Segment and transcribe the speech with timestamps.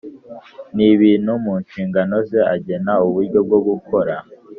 [0.75, 4.15] n ibintu mu nshingano ze agena uburyo bwo gukora